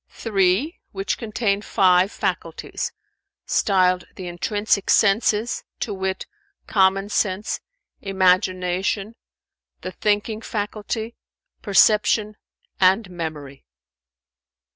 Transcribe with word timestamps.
"Three, 0.09 0.79
which 0.93 1.19
contain 1.19 1.61
five 1.61 2.11
faculties, 2.11 2.91
styled 3.45 4.05
the 4.15 4.25
intrinsic 4.25 4.89
senses, 4.89 5.63
to 5.79 5.93
wit, 5.93 6.25
common 6.65 7.09
sense, 7.09 7.59
imagination, 8.01 9.13
the 9.81 9.91
thinking 9.91 10.41
faculty, 10.41 11.13
perception 11.61 12.35
and 12.79 13.11
memory." 13.11 13.63